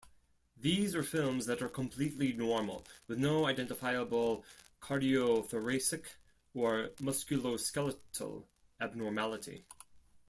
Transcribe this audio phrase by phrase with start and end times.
[0.57, 4.43] These are films that are completely normal, with no identifiable
[4.81, 6.05] cardiothoracic
[6.55, 8.47] or musculoskeletal
[8.79, 9.63] abnormality.